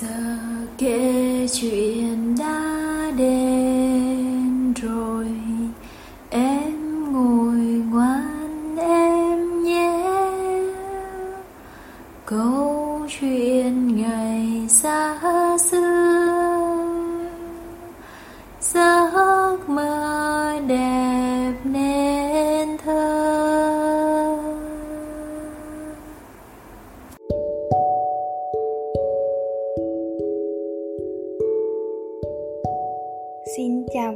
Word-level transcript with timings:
giờ 0.00 0.08
kể 0.78 1.46
chuyện 1.52 2.19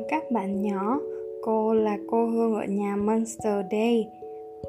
các 0.08 0.30
bạn 0.30 0.62
nhỏ, 0.62 1.00
cô 1.42 1.74
là 1.74 1.98
cô 2.06 2.26
Hương 2.26 2.54
ở 2.54 2.64
nhà 2.64 2.96
Monster 2.96 3.66
Day. 3.70 4.08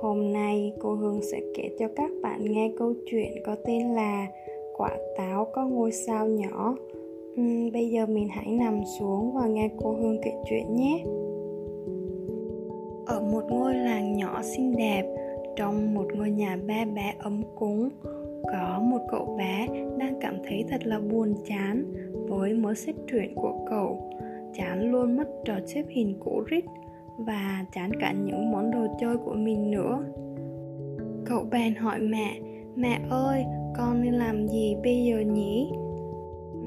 Hôm 0.02 0.34
nay 0.34 0.74
cô 0.82 0.94
Hương 0.94 1.22
sẽ 1.32 1.42
kể 1.56 1.70
cho 1.80 1.88
các 1.96 2.12
bạn 2.22 2.52
nghe 2.52 2.72
câu 2.78 2.94
chuyện 3.06 3.32
có 3.46 3.56
tên 3.66 3.96
là 3.96 4.28
Quả 4.78 4.98
táo 5.18 5.48
có 5.54 5.66
ngôi 5.66 5.92
sao 5.92 6.28
nhỏ. 6.28 6.76
Uhm, 7.42 7.72
bây 7.74 7.90
giờ 7.90 8.06
mình 8.06 8.28
hãy 8.32 8.48
nằm 8.48 8.82
xuống 9.00 9.32
và 9.34 9.48
nghe 9.48 9.70
cô 9.78 9.92
Hương 9.92 10.18
kể 10.24 10.32
chuyện 10.50 10.76
nhé. 10.76 11.04
Ở 13.06 13.22
một 13.32 13.44
ngôi 13.50 13.76
làng 13.76 14.18
nhỏ 14.18 14.42
xinh 14.42 14.76
đẹp, 14.78 15.04
trong 15.56 15.94
một 15.94 16.06
ngôi 16.16 16.32
nhà 16.32 16.58
ba 16.68 16.86
bé 16.96 17.14
ấm 17.20 17.42
cúng, 17.56 17.90
có 18.44 18.80
một 18.84 19.02
cậu 19.12 19.36
bé 19.38 19.68
đang 19.98 20.16
cảm 20.22 20.38
thấy 20.48 20.66
thật 20.70 20.88
là 20.88 21.00
buồn 21.00 21.36
chán 21.48 21.86
với 22.28 22.54
mớ 22.54 22.74
sách 22.74 22.96
truyện 23.12 23.36
của 23.36 23.54
cậu 23.70 24.12
chán 24.58 24.92
luôn, 24.92 25.18
mất 25.18 25.28
trò 25.46 25.54
xếp 25.66 25.84
hình 25.90 26.18
cũ 26.20 26.44
rít 26.48 26.66
và 27.18 27.66
chán 27.74 27.92
cả 28.00 28.12
những 28.12 28.52
món 28.52 28.72
đồ 28.72 28.88
chơi 29.00 29.18
của 29.18 29.34
mình 29.34 29.72
nữa. 29.72 30.00
Cậu 31.26 31.44
bèn 31.52 31.76
hỏi 31.76 32.00
mẹ 32.00 32.40
mẹ 32.76 33.00
ơi, 33.10 33.46
con 33.78 34.02
nên 34.02 34.14
làm 34.14 34.48
gì 34.48 34.76
bây 34.84 35.04
giờ 35.04 35.20
nhỉ? 35.20 35.72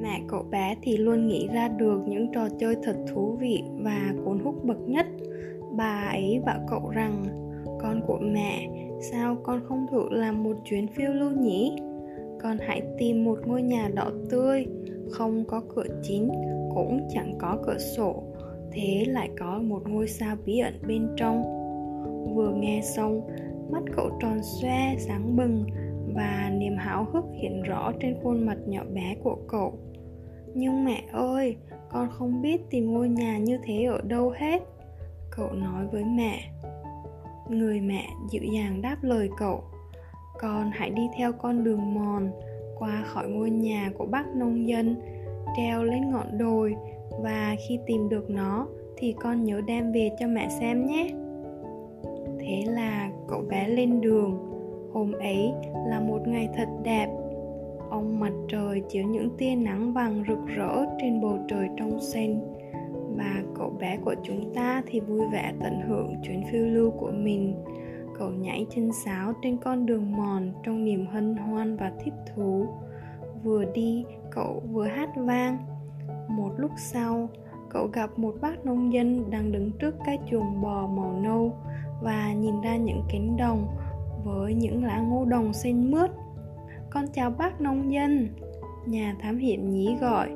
Mẹ 0.01 0.21
cậu 0.29 0.43
bé 0.51 0.77
thì 0.83 0.97
luôn 0.97 1.27
nghĩ 1.27 1.49
ra 1.53 1.69
được 1.69 2.01
những 2.09 2.33
trò 2.33 2.49
chơi 2.59 2.77
thật 2.83 2.97
thú 3.13 3.37
vị 3.41 3.63
và 3.79 4.15
cuốn 4.25 4.39
hút 4.39 4.65
bậc 4.65 4.89
nhất. 4.89 5.07
Bà 5.77 6.09
ấy 6.13 6.43
bảo 6.47 6.59
cậu 6.69 6.91
rằng, 6.91 7.25
con 7.81 8.01
của 8.07 8.19
mẹ, 8.23 8.69
sao 9.01 9.37
con 9.43 9.61
không 9.65 9.87
thử 9.91 10.09
làm 10.11 10.43
một 10.45 10.57
chuyến 10.65 10.87
phiêu 10.87 11.13
lưu 11.13 11.31
nhỉ? 11.31 11.77
Con 12.43 12.57
hãy 12.61 12.83
tìm 12.99 13.25
một 13.25 13.39
ngôi 13.47 13.63
nhà 13.63 13.91
đỏ 13.95 14.11
tươi, 14.31 14.67
không 15.11 15.45
có 15.45 15.63
cửa 15.75 15.87
chính 16.03 16.31
cũng 16.75 17.09
chẳng 17.11 17.35
có 17.39 17.59
cửa 17.67 17.79
sổ, 17.79 18.23
thế 18.73 19.05
lại 19.09 19.31
có 19.39 19.59
một 19.59 19.83
ngôi 19.89 20.09
sao 20.09 20.37
bí 20.45 20.59
ẩn 20.59 20.75
bên 20.87 21.09
trong. 21.17 21.43
Vừa 22.35 22.55
nghe 22.55 22.81
xong, 22.83 23.21
mắt 23.71 23.83
cậu 23.97 24.11
tròn 24.21 24.39
xoe, 24.43 24.97
sáng 24.99 25.37
bừng 25.37 25.67
và 26.15 26.51
niềm 26.59 26.77
háo 26.77 27.07
hức 27.13 27.25
hiện 27.35 27.63
rõ 27.63 27.93
trên 28.01 28.17
khuôn 28.23 28.47
mặt 28.47 28.59
nhỏ 28.67 28.83
bé 28.95 29.17
của 29.23 29.37
cậu. 29.49 29.79
Nhưng 30.55 30.85
mẹ 30.85 31.03
ơi, 31.13 31.57
con 31.91 32.09
không 32.11 32.43
biết 32.43 32.71
tìm 32.71 32.93
ngôi 32.93 33.09
nhà 33.09 33.39
như 33.39 33.59
thế 33.65 33.85
ở 33.85 34.01
đâu 34.05 34.31
hết, 34.37 34.63
cậu 35.31 35.53
nói 35.53 35.87
với 35.93 36.05
mẹ. 36.05 36.51
Người 37.51 37.81
mẹ 37.81 38.05
dịu 38.31 38.43
dàng 38.43 38.83
đáp 38.83 38.97
lời 39.03 39.29
cậu, 39.39 39.65
con 40.41 40.71
hãy 40.75 40.91
đi 40.91 41.03
theo 41.17 41.33
con 41.33 41.65
đường 41.65 41.95
mòn, 41.95 42.31
qua 42.79 43.03
khỏi 43.07 43.29
ngôi 43.29 43.51
nhà 43.51 43.91
của 43.99 44.07
bác 44.07 44.27
nông 44.37 44.69
dân 44.69 44.97
treo 45.59 45.85
lên 45.85 46.11
ngọn 46.11 46.39
đồi. 46.39 46.77
Và 47.23 47.57
khi 47.69 47.79
tìm 47.87 48.09
được 48.09 48.31
nó, 48.31 48.67
thì 48.97 49.15
con 49.21 49.45
nhớ 49.45 49.61
đem 49.67 49.93
về 49.93 50.11
cho 50.19 50.27
mẹ 50.27 50.49
xem 50.61 50.87
nhé. 50.87 51.11
Thế 52.39 52.65
là 52.67 53.11
cậu 53.29 53.41
bé 53.51 53.69
lên 53.69 54.01
đường. 54.01 54.39
Hôm 54.93 55.13
ấy 55.13 55.53
là 55.87 56.01
một 56.01 56.29
ngày 56.29 56.49
thật 56.57 56.69
đẹp. 56.83 57.09
Ông 57.91 58.21
mặt 58.21 58.33
trời 58.49 58.83
chiếu 58.89 59.05
những 59.05 59.31
tia 59.39 59.55
nắng 59.55 59.93
vàng 59.93 60.25
rực 60.29 60.39
rỡ 60.57 60.85
trên 61.01 61.21
bầu 61.21 61.39
trời 61.49 61.69
trong 61.77 62.01
xanh 62.01 62.41
và 63.17 63.43
cậu 63.55 63.71
bé 63.81 63.99
của 64.05 64.15
chúng 64.23 64.55
ta 64.55 64.83
thì 64.87 65.01
vui 65.01 65.23
vẻ 65.33 65.53
tận 65.61 65.81
hưởng 65.89 66.15
chuyến 66.23 66.43
phiêu 66.51 66.67
lưu 66.67 66.91
của 66.91 67.11
mình. 67.11 67.55
Cậu 68.19 68.31
nhảy 68.31 68.67
chân 68.71 68.91
sáo 69.05 69.33
trên 69.43 69.57
con 69.57 69.87
đường 69.87 70.13
mòn 70.13 70.53
trong 70.63 70.85
niềm 70.85 71.07
hân 71.07 71.35
hoan 71.35 71.77
và 71.77 71.93
thích 72.05 72.15
thú 72.35 72.67
vừa 73.49 73.65
đi, 73.65 74.05
cậu 74.31 74.63
vừa 74.71 74.87
hát 74.87 75.09
vang. 75.17 75.59
Một 76.29 76.51
lúc 76.57 76.71
sau, 76.77 77.29
cậu 77.71 77.87
gặp 77.93 78.19
một 78.19 78.35
bác 78.41 78.67
nông 78.67 78.93
dân 78.93 79.31
đang 79.31 79.53
đứng 79.53 79.71
trước 79.79 79.95
cái 80.07 80.19
chuồng 80.31 80.63
bò 80.63 80.87
màu 80.87 81.21
nâu 81.23 81.53
và 82.03 82.33
nhìn 82.33 82.61
ra 82.61 82.77
những 82.77 83.03
cánh 83.09 83.37
đồng 83.37 83.67
với 84.25 84.55
những 84.55 84.85
lá 84.85 84.99
ngô 85.01 85.25
đồng 85.25 85.53
xanh 85.53 85.91
mướt. 85.91 86.11
Con 86.91 87.05
chào 87.15 87.31
bác 87.31 87.61
nông 87.61 87.93
dân, 87.93 88.29
nhà 88.87 89.17
thám 89.23 89.39
hiểm 89.39 89.71
nhí 89.71 89.97
gọi. 90.01 90.31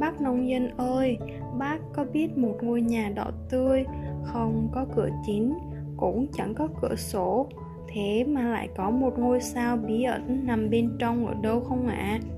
Bác 0.00 0.20
nông 0.20 0.48
dân 0.48 0.70
ơi, 0.76 1.18
bác 1.58 1.78
có 1.92 2.04
biết 2.12 2.38
một 2.38 2.54
ngôi 2.62 2.80
nhà 2.80 3.12
đỏ 3.14 3.30
tươi 3.50 3.84
không 4.22 4.68
có 4.72 4.86
cửa 4.96 5.08
chính, 5.26 5.54
cũng 5.96 6.26
chẳng 6.32 6.54
có 6.54 6.68
cửa 6.80 6.94
sổ, 6.96 7.46
thế 7.88 8.24
mà 8.28 8.42
lại 8.42 8.68
có 8.76 8.90
một 8.90 9.18
ngôi 9.18 9.40
sao 9.40 9.76
bí 9.76 10.02
ẩn 10.02 10.46
nằm 10.46 10.70
bên 10.70 10.96
trong 10.98 11.26
ở 11.26 11.34
đâu 11.42 11.60
không 11.60 11.86
ạ? 11.86 11.94
à? 11.96 12.35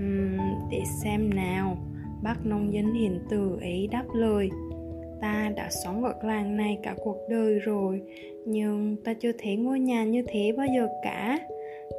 Uhm, 0.00 0.38
để 0.70 0.82
xem 1.02 1.30
nào. 1.34 1.76
Bác 2.22 2.46
nông 2.46 2.72
dân 2.72 2.92
hiền 2.92 3.20
từ 3.30 3.56
ấy 3.60 3.88
đáp 3.92 4.04
lời 4.14 4.50
ta 5.22 5.52
đã 5.56 5.68
sống 5.84 6.04
ở 6.04 6.14
làng 6.22 6.56
này 6.56 6.78
cả 6.82 6.94
cuộc 7.04 7.16
đời 7.28 7.58
rồi 7.58 8.02
nhưng 8.44 8.96
ta 9.04 9.14
chưa 9.14 9.32
thấy 9.38 9.56
ngôi 9.56 9.80
nhà 9.80 10.04
như 10.04 10.22
thế 10.26 10.52
bao 10.56 10.66
giờ 10.74 10.88
cả. 11.02 11.38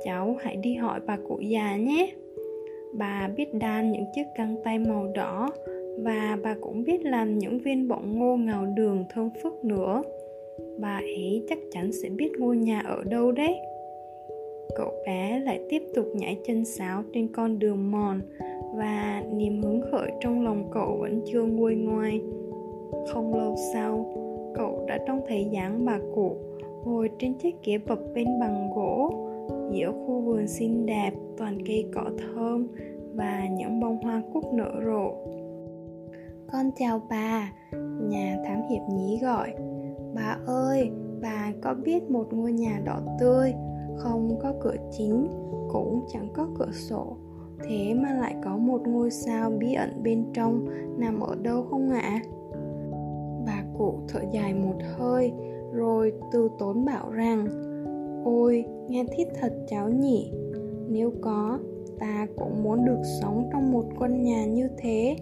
Cháu 0.05 0.37
hãy 0.41 0.55
đi 0.55 0.75
hỏi 0.75 0.99
bà 1.05 1.17
cụ 1.27 1.39
già 1.39 1.77
nhé. 1.77 2.13
Bà 2.93 3.29
biết 3.37 3.53
đan 3.53 3.91
những 3.91 4.05
chiếc 4.15 4.23
găng 4.37 4.55
tay 4.63 4.79
màu 4.79 5.11
đỏ 5.15 5.49
và 6.03 6.37
bà 6.43 6.55
cũng 6.61 6.83
biết 6.83 7.05
làm 7.05 7.37
những 7.39 7.59
viên 7.59 7.87
bọng 7.87 8.19
ngô 8.19 8.35
ngào 8.37 8.65
đường 8.65 9.05
thơm 9.09 9.29
phức 9.43 9.65
nữa. 9.65 10.01
Bà 10.79 10.97
ấy 10.97 11.43
chắc 11.49 11.57
chắn 11.71 11.91
sẽ 12.03 12.09
biết 12.09 12.31
ngôi 12.39 12.57
nhà 12.57 12.81
ở 12.85 13.03
đâu 13.03 13.31
đấy 13.31 13.55
cậu 14.75 14.91
bé 15.06 15.40
lại 15.40 15.59
tiếp 15.69 15.84
tục 15.96 16.06
nhảy 16.13 16.40
chân 16.46 16.66
sáo 16.66 17.03
trên 17.13 17.28
con 17.28 17.59
đường 17.59 17.91
mòn 17.91 18.22
và 18.75 19.24
niềm 19.34 19.62
hứng 19.62 19.81
khởi 19.91 20.12
trong 20.19 20.44
lòng 20.44 20.69
cậu 20.72 20.97
vẫn 21.01 21.22
chưa 21.25 21.44
nguôi 21.44 21.75
ngoai. 21.75 22.22
Không 23.13 23.35
lâu 23.35 23.56
sau, 23.73 24.13
cậu 24.56 24.85
đã 24.88 25.00
trông 25.07 25.22
thấy 25.28 25.46
dáng 25.52 25.85
bà 25.85 26.00
cụ 26.16 26.38
ngồi 26.85 27.09
trên 27.19 27.34
chiếc 27.34 27.56
ghế 27.63 27.78
bập 27.88 28.00
bên 28.13 28.28
bằng 28.40 28.69
gỗ 28.75 29.13
giữa 29.72 29.91
khu 29.91 30.22
vườn 30.22 30.47
xinh 30.47 30.85
đẹp, 30.85 31.12
toàn 31.38 31.57
cây 31.68 31.85
cỏ 31.94 32.03
thơm 32.18 32.68
và 33.16 33.47
những 33.57 33.79
bông 33.79 33.97
hoa 34.03 34.22
cúc 34.34 34.53
nở 34.53 34.72
rộ. 34.85 35.13
Con 36.52 36.72
chào 36.75 37.02
bà, 37.09 37.53
nhà 38.09 38.38
thám 38.46 38.62
hiệp 38.69 38.81
nhí 38.96 39.19
gọi. 39.22 39.53
Bà 40.16 40.38
ơi, 40.46 40.91
bà 41.22 41.52
có 41.62 41.73
biết 41.73 42.12
một 42.12 42.28
ngôi 42.31 42.52
nhà 42.52 42.81
đỏ 42.85 43.00
tươi 43.19 43.53
không 43.97 44.39
có 44.41 44.53
cửa 44.61 44.75
chính, 44.91 45.27
cũng 45.69 46.05
chẳng 46.13 46.27
có 46.33 46.47
cửa 46.59 46.71
sổ. 46.71 47.17
Thế 47.63 47.93
mà 47.93 48.13
lại 48.13 48.35
có 48.43 48.57
một 48.57 48.81
ngôi 48.87 49.11
sao 49.11 49.49
bí 49.49 49.73
ẩn 49.73 50.03
bên 50.03 50.25
trong 50.33 50.65
nằm 50.97 51.19
ở 51.19 51.35
đâu 51.35 51.63
không 51.69 51.89
ạ? 51.89 51.99
À? 51.99 52.21
bà 53.45 53.63
cụ 53.77 53.99
thở 54.07 54.19
dài 54.33 54.53
một 54.53 54.75
hơi, 54.97 55.31
rồi 55.73 56.13
từ 56.31 56.49
tốn 56.59 56.85
bảo 56.85 57.11
rằng, 57.11 57.47
ôi, 58.25 58.66
nghe 58.90 59.05
thiết 59.17 59.28
thật 59.41 59.53
cháu 59.67 59.90
nhỉ. 59.90 60.31
Nếu 60.89 61.13
có, 61.22 61.59
ta 61.99 62.28
cũng 62.35 62.63
muốn 62.63 62.85
được 62.85 63.01
sống 63.22 63.49
trong 63.51 63.72
một 63.72 63.85
căn 63.99 64.23
nhà 64.23 64.46
như 64.46 64.69
thế. 64.78 65.16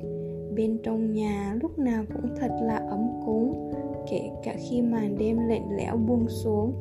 Bên 0.56 0.78
trong 0.84 1.14
nhà 1.14 1.56
lúc 1.62 1.80
nào 1.80 2.04
cũng 2.14 2.36
thật 2.40 2.52
là 2.62 2.76
ấm 2.90 3.08
cúng, 3.26 3.72
kể 4.12 4.30
cả 4.44 4.56
khi 4.58 4.82
màn 4.82 5.18
đêm 5.18 5.38
lạnh 5.48 5.76
lẽo 5.78 5.98
buông 5.98 6.26
xuống 6.28 6.74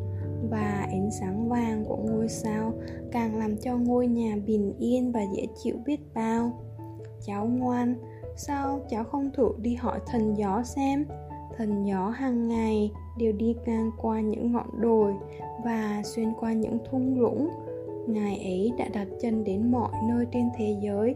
và 0.51 0.87
ánh 0.91 1.11
sáng 1.21 1.49
vàng 1.49 1.85
của 1.85 1.97
ngôi 1.97 2.29
sao 2.29 2.73
càng 3.13 3.37
làm 3.37 3.57
cho 3.57 3.77
ngôi 3.77 4.07
nhà 4.07 4.37
bình 4.47 4.75
yên 4.79 5.13
và 5.13 5.21
dễ 5.37 5.47
chịu 5.63 5.77
biết 5.87 6.01
bao. 6.15 6.53
Cháu 7.27 7.47
ngoan, 7.47 7.95
sao 8.37 8.81
cháu 8.91 9.05
không 9.05 9.31
thử 9.37 9.49
đi 9.59 9.75
hỏi 9.75 10.01
thần 10.07 10.35
gió 10.37 10.63
xem? 10.63 11.05
Thần 11.57 11.85
gió 11.87 12.09
hàng 12.09 12.49
ngày 12.49 12.93
đều 13.19 13.33
đi 13.33 13.55
ngang 13.67 13.91
qua 14.03 14.21
những 14.21 14.53
ngọn 14.53 14.81
đồi 14.81 15.13
và 15.65 16.03
xuyên 16.05 16.33
qua 16.41 16.53
những 16.53 16.79
thung 16.91 17.21
lũng. 17.21 17.49
Ngài 18.09 18.39
ấy 18.39 18.73
đã 18.79 18.89
đặt 18.89 19.09
chân 19.21 19.45
đến 19.45 19.71
mọi 19.71 19.93
nơi 20.09 20.27
trên 20.33 20.49
thế 20.59 20.77
giới, 20.83 21.15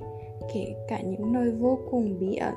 kể 0.55 0.75
cả 0.89 1.01
những 1.01 1.33
nơi 1.33 1.51
vô 1.51 1.79
cùng 1.91 2.19
bí 2.21 2.37
ẩn 2.37 2.55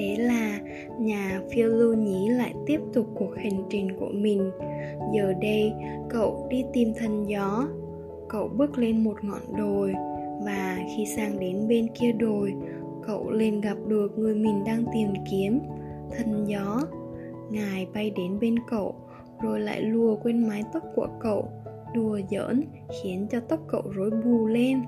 thế 0.00 0.16
là 0.16 0.58
nhà 0.98 1.40
phiêu 1.50 1.68
lưu 1.68 1.94
nhí 1.94 2.28
lại 2.28 2.54
tiếp 2.66 2.80
tục 2.92 3.06
cuộc 3.14 3.36
hành 3.36 3.62
trình 3.70 3.88
của 4.00 4.10
mình. 4.12 4.50
Giờ 5.14 5.32
đây, 5.40 5.72
cậu 6.10 6.46
đi 6.50 6.64
tìm 6.72 6.92
thần 6.98 7.28
gió. 7.28 7.68
Cậu 8.28 8.48
bước 8.48 8.78
lên 8.78 9.04
một 9.04 9.24
ngọn 9.24 9.56
đồi, 9.58 9.92
và 10.44 10.78
khi 10.96 11.06
sang 11.16 11.40
đến 11.40 11.68
bên 11.68 11.86
kia 11.94 12.12
đồi, 12.12 12.54
cậu 13.06 13.30
liền 13.30 13.60
gặp 13.60 13.76
được 13.86 14.18
người 14.18 14.34
mình 14.34 14.64
đang 14.64 14.84
tìm 14.94 15.08
kiếm, 15.30 15.60
thần 16.16 16.44
gió. 16.46 16.80
Ngài 17.50 17.86
bay 17.94 18.10
đến 18.16 18.40
bên 18.40 18.54
cậu, 18.70 18.94
rồi 19.42 19.60
lại 19.60 19.82
lùa 19.82 20.16
quên 20.16 20.48
mái 20.48 20.62
tóc 20.72 20.82
của 20.94 21.08
cậu, 21.20 21.48
đùa 21.94 22.20
giỡn, 22.30 22.64
khiến 23.02 23.26
cho 23.30 23.40
tóc 23.40 23.60
cậu 23.68 23.82
rối 23.94 24.10
bù 24.10 24.46
lên. 24.46 24.80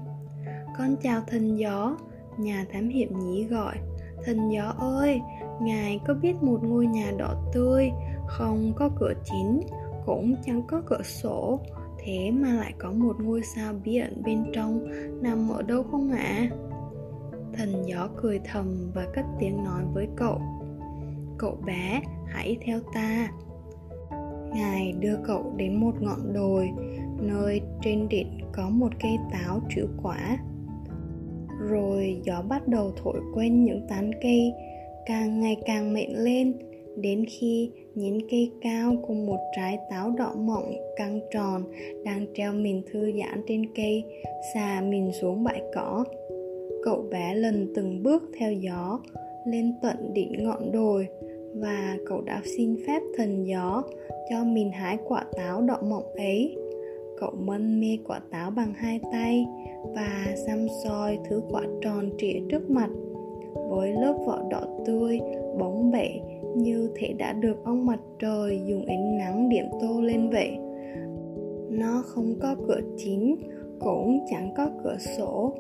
Con 0.79 0.97
chào 1.03 1.21
thần 1.27 1.59
gió, 1.59 1.97
nhà 2.39 2.67
thám 2.73 2.89
hiểm 2.89 3.19
nhí 3.19 3.45
gọi 3.45 3.77
thần 4.25 4.53
gió 4.53 4.75
ơi, 4.79 5.21
ngài 5.61 6.01
có 6.07 6.15
biết 6.15 6.43
một 6.43 6.59
ngôi 6.63 6.87
nhà 6.87 7.13
đỏ 7.19 7.35
tươi 7.53 7.91
không 8.27 8.73
có 8.77 8.91
cửa 9.01 9.13
chính, 9.25 9.61
cũng 10.07 10.35
chẳng 10.47 10.63
có 10.69 10.83
cửa 10.87 11.03
sổ, 11.03 11.61
thế 11.99 12.31
mà 12.31 12.49
lại 12.49 12.75
có 12.79 12.93
một 12.93 13.17
ngôi 13.21 13.43
sao 13.43 13.75
bí 13.85 13.97
ẩn 13.97 14.23
bên 14.25 14.45
trong, 14.53 14.87
nằm 15.23 15.49
ở 15.49 15.63
đâu 15.63 15.83
không 15.83 16.11
ạ? 16.11 16.19
À? 16.19 16.51
thần 17.53 17.83
gió 17.87 18.09
cười 18.17 18.41
thầm 18.45 18.91
và 18.95 19.07
cất 19.15 19.25
tiếng 19.41 19.65
nói 19.65 19.83
với 19.95 20.09
cậu. 20.17 20.41
Cậu 21.39 21.59
bé, 21.67 22.03
hãy 22.27 22.57
theo 22.61 22.81
ta. 22.95 23.29
Ngài 24.55 24.93
đưa 24.93 25.17
cậu 25.25 25.55
đến 25.57 25.81
một 25.81 26.03
ngọn 26.03 26.33
đồi, 26.33 26.71
nơi 27.21 27.61
trên 27.83 28.09
đỉnh 28.09 28.41
có 28.53 28.69
một 28.69 28.89
cây 29.03 29.19
táo 29.33 29.61
trĩu 29.75 29.87
quả 30.03 30.39
rồi 32.13 32.23
gió 32.25 32.43
bắt 32.49 32.69
đầu 32.69 32.93
thổi 33.03 33.21
quen 33.35 33.65
những 33.65 33.81
tán 33.89 34.11
cây 34.23 34.53
càng 35.07 35.41
ngày 35.41 35.57
càng 35.67 35.93
mịn 35.93 36.11
lên. 36.11 36.53
Đến 36.97 37.25
khi 37.29 37.71
nhánh 37.95 38.19
cây 38.31 38.51
cao 38.61 38.95
cùng 39.07 39.27
một 39.27 39.39
trái 39.57 39.79
táo 39.91 40.11
đỏ 40.11 40.35
mọng 40.37 40.75
căng 40.97 41.21
tròn 41.31 41.63
đang 42.05 42.27
treo 42.35 42.53
mình 42.53 42.83
thư 42.93 43.13
giãn 43.19 43.43
trên 43.49 43.75
cây, 43.75 44.05
xà 44.55 44.83
mình 44.89 45.11
xuống 45.21 45.45
bãi 45.45 45.63
cỏ. 45.75 46.05
Cậu 46.85 47.05
bé 47.11 47.35
lần 47.35 47.73
từng 47.75 48.03
bước 48.03 48.23
theo 48.39 48.53
gió, 48.53 49.01
lên 49.47 49.75
tận 49.83 49.97
đỉnh 50.15 50.45
ngọn 50.45 50.73
đồi 50.73 51.07
và 51.55 51.97
cậu 52.07 52.21
đã 52.21 52.43
xin 52.57 52.77
phép 52.87 53.01
thần 53.17 53.47
gió 53.47 53.83
cho 54.31 54.45
mình 54.45 54.71
hái 54.73 54.99
quả 55.05 55.25
táo 55.37 55.61
đỏ 55.61 55.79
mọng 55.89 56.15
ấy 56.17 56.57
cậu 57.23 57.35
mân 57.45 57.81
mê 57.81 57.99
quả 58.05 58.21
táo 58.31 58.51
bằng 58.51 58.73
hai 58.75 59.01
tay 59.13 59.47
và 59.95 60.35
xăm 60.47 60.67
soi 60.85 61.19
thứ 61.29 61.43
quả 61.51 61.63
tròn 61.83 62.11
trịa 62.19 62.41
trước 62.51 62.71
mặt. 62.71 62.91
Với 63.69 63.93
lớp 63.93 64.19
vỏ 64.27 64.39
đỏ 64.51 64.61
tươi 64.87 65.21
bóng 65.59 65.91
bẩy 65.93 66.21
như 66.57 66.91
thể 66.95 67.13
đã 67.19 67.33
được 67.33 67.65
ông 67.65 67.87
mặt 67.87 68.01
trời 68.19 68.61
dùng 68.67 68.87
ánh 68.87 69.19
nắng 69.19 69.49
điểm 69.49 69.65
tô 69.81 70.01
lên 70.01 70.31
vậy. 70.31 70.59
Nó 71.71 72.03
không 72.07 72.35
có 72.41 72.55
cửa 72.67 72.81
chính 72.97 73.37
cũng 73.81 74.21
chẳng 74.31 74.55
có 74.57 74.71
cửa 74.85 74.97
sổ. 75.17 75.55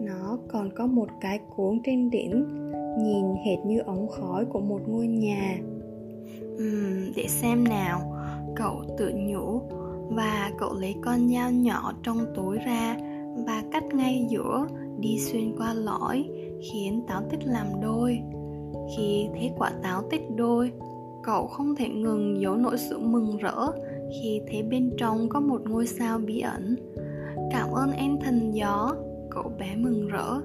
Nó 0.00 0.38
còn 0.48 0.70
có 0.74 0.86
một 0.86 1.08
cái 1.20 1.40
cuốn 1.56 1.80
trên 1.84 2.10
đỉnh 2.10 2.46
nhìn 2.98 3.24
hệt 3.44 3.58
như 3.66 3.78
ống 3.78 4.08
khói 4.08 4.44
của 4.44 4.60
một 4.60 4.80
ngôi 4.86 5.06
nhà. 5.06 5.58
Uhm, 6.54 7.12
để 7.16 7.24
xem 7.28 7.64
nào. 7.64 8.14
Cậu 8.56 8.82
tự 8.98 9.12
nhủ 9.16 9.60
và 10.08 10.50
cậu 10.58 10.74
lấy 10.74 10.94
con 11.04 11.28
dao 11.28 11.50
nhỏ 11.50 11.92
trong 12.02 12.18
túi 12.36 12.58
ra 12.58 12.96
và 13.46 13.62
cắt 13.72 13.84
ngay 13.94 14.26
giữa, 14.30 14.66
đi 14.98 15.18
xuyên 15.18 15.56
qua 15.58 15.74
lõi, 15.74 16.28
khiến 16.60 17.02
táo 17.08 17.22
tích 17.30 17.40
làm 17.44 17.66
đôi. 17.82 18.18
Khi 18.96 19.28
thấy 19.34 19.50
quả 19.58 19.70
táo 19.82 20.02
tích 20.10 20.22
đôi, 20.36 20.72
cậu 21.22 21.46
không 21.46 21.74
thể 21.76 21.88
ngừng 21.88 22.40
giấu 22.40 22.56
nỗi 22.56 22.78
sự 22.78 22.98
mừng 22.98 23.36
rỡ 23.36 23.70
khi 24.10 24.40
thấy 24.50 24.62
bên 24.62 24.90
trong 24.98 25.28
có 25.28 25.40
một 25.40 25.60
ngôi 25.64 25.86
sao 25.86 26.18
bí 26.18 26.40
ẩn. 26.40 26.76
Cảm 27.50 27.70
ơn 27.72 27.92
em, 27.92 28.18
thần 28.20 28.50
gió, 28.54 28.94
cậu 29.30 29.52
bé 29.58 29.76
mừng 29.76 30.08
rỡ. 30.08 30.40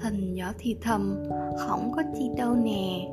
Thần 0.00 0.36
gió 0.36 0.52
thì 0.58 0.76
thầm, 0.80 1.24
không 1.58 1.92
có 1.96 2.02
chi 2.18 2.30
đâu 2.36 2.54
nè. 2.54 3.08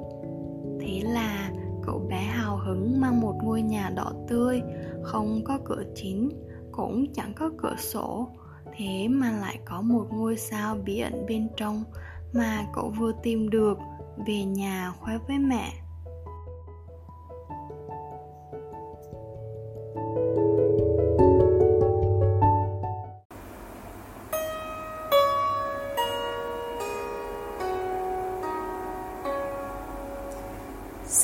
Thế 0.80 1.02
là 1.04 1.52
cậu 1.86 2.00
bé 2.10 2.18
hào 2.18 2.58
hứng 2.58 3.02
mang 3.02 3.22
một 3.22 3.36
ngôi 3.44 3.62
nhà 3.62 3.90
đỏ 3.96 4.12
tươi, 4.28 4.62
không 5.04 5.42
có 5.46 5.60
cửa 5.66 5.84
chính, 5.96 6.30
cũng 6.72 7.14
chẳng 7.14 7.34
có 7.34 7.52
cửa 7.58 7.76
sổ. 7.78 8.28
Thế 8.78 9.08
mà 9.08 9.32
lại 9.32 9.60
có 9.66 9.82
một 9.82 10.08
ngôi 10.12 10.38
sao 10.38 10.78
bí 10.86 11.00
ẩn 11.00 11.26
bên 11.28 11.48
trong 11.58 11.84
mà 12.34 12.66
cậu 12.74 12.94
vừa 13.00 13.12
tìm 13.24 13.50
được, 13.50 13.78
về 14.28 14.44
nhà 14.44 14.94
khoe 15.00 15.18
với 15.28 15.40
mẹ. 15.40 15.74